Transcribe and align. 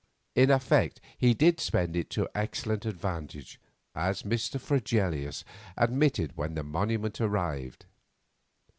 In 0.33 0.49
effect 0.49 0.99
he 1.15 1.35
did 1.35 1.59
spend 1.59 1.95
it 1.95 2.09
to 2.09 2.27
excellent 2.33 2.87
advantage, 2.87 3.61
as 3.93 4.23
Mr. 4.23 4.59
Fregelius 4.59 5.43
admitted 5.77 6.35
when 6.35 6.55
the 6.55 6.63
monument 6.63 7.21
arrived. 7.21 7.85